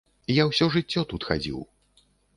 Я 0.35 0.43
ўсё 0.51 0.69
жыццё 0.75 1.03
тут 1.13 1.27
хадзіў. 1.33 1.59